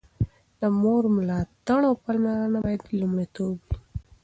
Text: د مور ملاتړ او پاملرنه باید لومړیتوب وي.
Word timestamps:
د 0.59 0.61
مور 0.81 1.03
ملاتړ 1.15 1.81
او 1.89 1.95
پاملرنه 2.03 2.59
باید 2.65 2.81
لومړیتوب 2.99 3.57
وي. 3.67 3.75